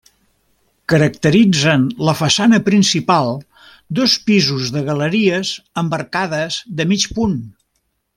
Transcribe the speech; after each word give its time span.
Caracteritzen 0.91 1.83
la 2.07 2.15
façana 2.21 2.59
principal 2.71 3.29
dos 4.01 4.15
pisos 4.31 4.73
de 4.77 4.83
galeries 4.91 5.53
amb 5.83 5.97
arcades 5.99 6.59
de 6.81 6.89
mig 6.95 7.07
punt. 7.19 7.37